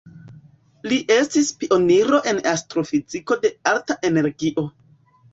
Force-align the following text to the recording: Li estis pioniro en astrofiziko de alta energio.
Li 0.91 0.95
estis 1.15 1.49
pioniro 1.63 2.19
en 2.31 2.39
astrofiziko 2.51 3.37
de 3.43 3.51
alta 3.73 3.97
energio. 4.11 4.65